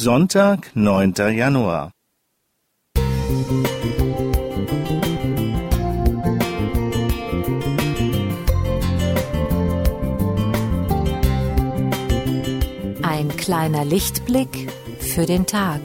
[0.00, 1.12] Sonntag, 9.
[1.34, 1.90] Januar.
[13.02, 15.80] Ein kleiner Lichtblick für den Tag.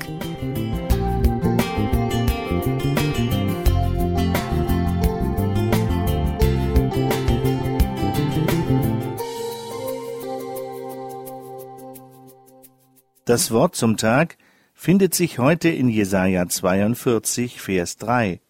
[13.25, 14.37] Das Wort zum Tag
[14.73, 18.41] findet sich heute in Jesaja 42, Vers 3.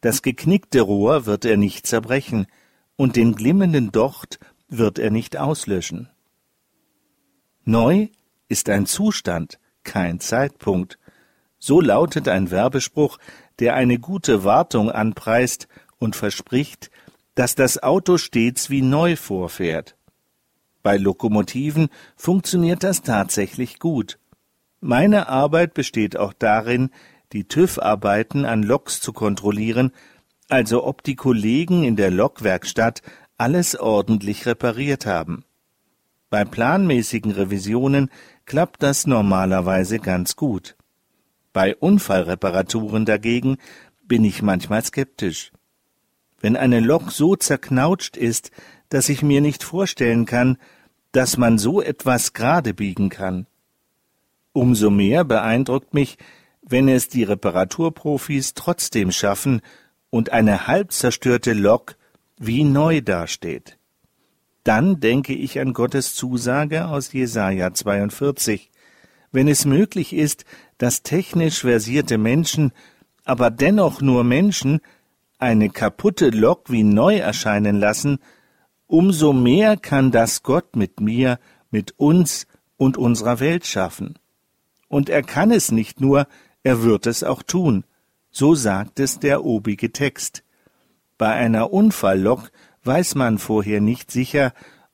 [0.00, 2.46] Das geknickte Rohr wird er nicht zerbrechen,
[2.96, 6.08] und den glimmenden Docht wird er nicht auslöschen.
[7.64, 8.08] Neu
[8.48, 10.98] ist ein Zustand, kein Zeitpunkt.
[11.58, 13.18] So lautet ein Werbespruch,
[13.58, 16.90] der eine gute Wartung anpreist und verspricht,
[17.34, 19.96] dass das Auto stets wie neu vorfährt.
[20.82, 24.18] Bei Lokomotiven funktioniert das tatsächlich gut.
[24.80, 26.90] Meine Arbeit besteht auch darin,
[27.32, 29.92] die TÜV-Arbeiten an Loks zu kontrollieren,
[30.48, 33.00] also ob die Kollegen in der Lokwerkstatt
[33.38, 35.44] alles ordentlich repariert haben.
[36.30, 38.10] Bei planmäßigen Revisionen
[38.44, 40.76] klappt das normalerweise ganz gut.
[41.52, 43.58] Bei Unfallreparaturen dagegen
[44.02, 45.52] bin ich manchmal skeptisch.
[46.40, 48.50] Wenn eine Lok so zerknautscht ist,
[48.92, 50.58] dass ich mir nicht vorstellen kann,
[51.12, 53.46] dass man so etwas gerade biegen kann.
[54.52, 56.18] Umso mehr beeindruckt mich,
[56.60, 59.62] wenn es die Reparaturprofis trotzdem schaffen
[60.10, 61.96] und eine halb zerstörte Lok
[62.36, 63.78] wie neu dasteht.
[64.62, 68.70] Dann denke ich an Gottes Zusage aus Jesaja 42.
[69.30, 70.44] Wenn es möglich ist,
[70.76, 72.72] dass technisch versierte Menschen,
[73.24, 74.80] aber dennoch nur Menschen,
[75.38, 78.18] eine kaputte Lok wie neu erscheinen lassen,
[78.92, 81.38] umso mehr kann das Gott mit mir,
[81.70, 84.18] mit uns und unserer Welt schaffen.
[84.88, 86.26] Und er kann es nicht nur,
[86.62, 87.84] er wird es auch tun.
[88.30, 90.44] So sagt es der obige Text.
[91.16, 92.52] Bei einer Unfalllok
[92.84, 94.52] weiß man vorher nicht sicher,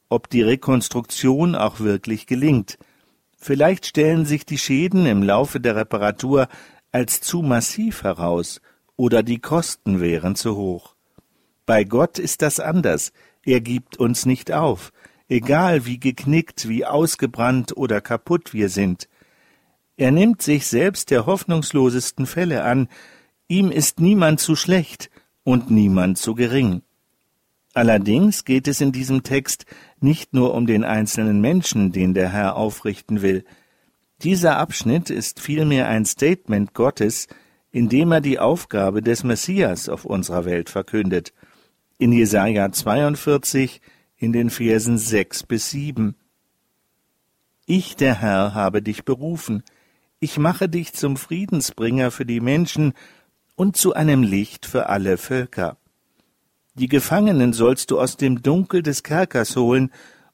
[0.08, 2.78] ob die Rekonstruktion auch wirklich gelingt.
[3.36, 6.46] Vielleicht stellen sich die Schäden im Laufe der Reparatur
[6.92, 8.60] als zu massiv heraus
[8.94, 10.94] oder die Kosten wären zu hoch.
[11.66, 13.12] Bei Gott ist das anders.
[13.48, 14.92] Er gibt uns nicht auf,
[15.26, 19.08] egal wie geknickt, wie ausgebrannt oder kaputt wir sind.
[19.96, 22.88] Er nimmt sich selbst der hoffnungslosesten Fälle an,
[23.48, 25.08] ihm ist niemand zu schlecht
[25.44, 26.82] und niemand zu gering.
[27.72, 29.64] Allerdings geht es in diesem Text
[29.98, 33.46] nicht nur um den einzelnen Menschen, den der Herr aufrichten will.
[34.20, 37.28] Dieser Abschnitt ist vielmehr ein Statement Gottes,
[37.70, 41.32] in dem er die Aufgabe des Messias auf unserer Welt verkündet
[41.98, 43.80] in Jesaja 42
[44.16, 46.14] in den Versen 6 bis 7.
[47.66, 49.62] Ich, der Herr, habe dich berufen.
[50.20, 52.94] Ich mache dich zum Friedensbringer für die Menschen
[53.56, 55.76] und zu einem Licht für alle Völker.
[56.74, 59.90] Die Gefangenen sollst du aus dem Dunkel des Kerkers holen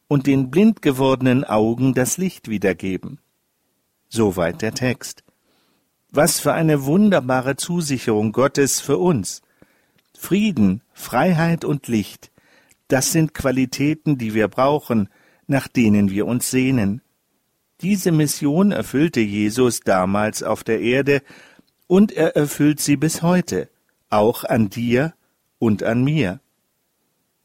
[0.07, 3.19] und den blind gewordenen Augen das Licht wiedergeben.
[4.09, 5.25] Soweit der Text.
[6.11, 9.41] Was für eine wunderbare Zusicherung Gottes für uns.
[10.25, 12.33] Frieden, Freiheit und Licht,
[12.89, 15.11] das sind Qualitäten, die wir brauchen,
[15.47, 17.03] nach denen wir uns sehnen.
[17.83, 21.21] Diese Mission erfüllte Jesus damals auf der Erde
[21.87, 23.69] und er erfüllt sie bis heute,
[24.09, 25.13] auch an dir
[25.59, 26.41] und an mir.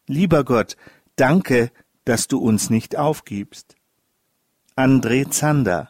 [0.08, 0.78] Lieber Gott,
[1.18, 1.72] danke,
[2.06, 3.76] dass du uns nicht aufgibst.
[4.78, 5.89] André Zander